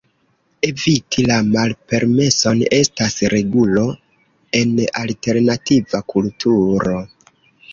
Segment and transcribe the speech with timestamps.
[0.67, 3.85] Eviti la malpermeson estas regulo
[4.61, 6.99] en alternativa kulturo.